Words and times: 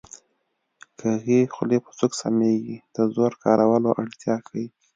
کږې 0.99 1.39
خولې 1.53 1.77
په 1.85 1.89
سوک 1.97 2.11
سمېږي 2.21 2.77
د 2.95 2.97
زور 3.15 3.31
کارولو 3.43 3.89
اړتیا 4.01 4.35
ښيي 4.47 4.65